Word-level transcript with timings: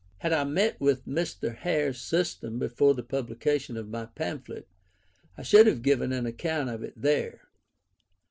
Had 0.17 0.33
I 0.33 0.45
met 0.45 0.81
with 0.81 1.05
Mr. 1.05 1.55
Hare's 1.57 2.01
system 2.01 2.57
before 2.57 2.95
the 2.95 3.03
publication 3.03 3.77
of 3.77 3.89
my 3.91 4.07
pamphlet, 4.07 4.67
I 5.37 5.43
should 5.43 5.67
have 5.67 5.83
given 5.83 6.11
an 6.11 6.25
account 6.25 6.71
of 6.71 6.81
it 6.81 6.99
there. 6.99 7.41